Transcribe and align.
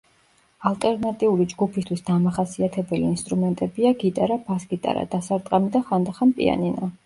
ალტერნატიული 0.69 1.45
ჯგუფისთვის 1.51 2.01
დამახასიათებელი 2.07 3.07
ინსტრუმენტებია 3.11 3.93
გიტარა 4.03 4.41
ბას-გიტარა 4.51 5.07
დასარტყამი 5.15 5.75
და 5.77 5.87
ხანდახან 5.93 6.37
პიანინო. 6.41 6.95